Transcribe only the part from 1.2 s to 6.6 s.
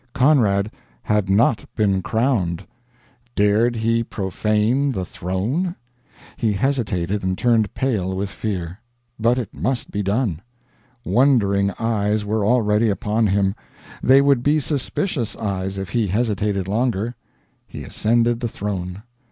NOT BEEN CROWNED dared he profane the throne? He